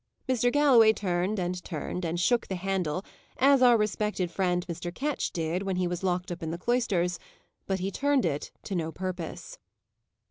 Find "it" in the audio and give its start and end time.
8.25-8.51